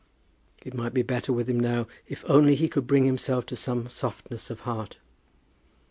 [0.65, 3.87] It might be better with him now, if only he could bring himself to some
[3.91, 4.97] softness of heart.